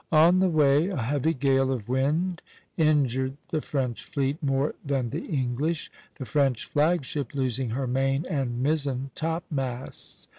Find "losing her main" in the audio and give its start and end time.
7.35-8.25